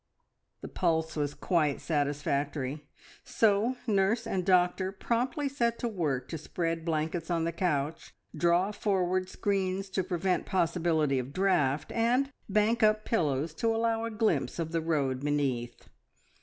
The 0.61 0.67
pulse 0.67 1.15
was 1.15 1.35
quite 1.35 1.79
satisfactory, 1.79 2.87
so 3.23 3.77
nurse 3.85 4.25
and 4.25 4.43
doctor 4.43 4.91
promptly 4.91 5.47
set 5.47 5.77
to 5.77 5.87
work 5.87 6.27
to 6.29 6.39
spread 6.39 6.83
blankets 6.83 7.29
on 7.29 7.43
the 7.43 7.51
couch, 7.51 8.11
draw 8.35 8.71
forward 8.71 9.29
screens 9.29 9.89
to 9.91 10.03
prevent 10.03 10.47
possibility 10.47 11.19
of 11.19 11.33
draught, 11.33 11.91
and 11.91 12.31
bank 12.49 12.81
up 12.81 13.05
pillows 13.05 13.53
to 13.53 13.67
allow 13.75 14.03
a 14.03 14.09
glimpse 14.09 14.57
of 14.57 14.71
the 14.71 14.81
road 14.81 15.19
beneath. 15.19 15.87